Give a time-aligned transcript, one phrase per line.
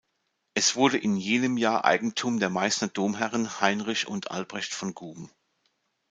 [0.55, 5.29] Es wurde in jenem Jahr Eigentum der Meißner Domherren Heinrich und Albrecht von Guben.